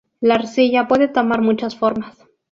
La 0.19 0.33
arcilla 0.33 0.87
puede 0.87 1.07
tomar 1.07 1.43
muchas 1.43 1.75
formas. 1.77 2.17